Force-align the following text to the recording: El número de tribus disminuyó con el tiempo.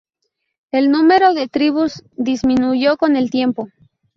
El 0.71 0.89
número 0.89 1.35
de 1.35 1.47
tribus 1.47 2.03
disminuyó 2.17 2.97
con 2.97 3.15
el 3.15 3.29
tiempo. 3.29 3.69